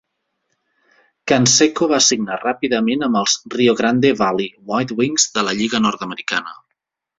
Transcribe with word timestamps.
Canseco 1.31 1.87
va 1.91 1.99
signar 2.05 2.39
ràpidament 2.45 3.09
amb 3.09 3.21
els 3.23 3.37
Rio 3.57 3.77
Grande 3.83 4.13
Valley 4.23 4.51
WhiteWings 4.73 5.29
de 5.39 5.47
la 5.49 5.57
lliga 5.63 5.85
nord-americana. 5.87 6.61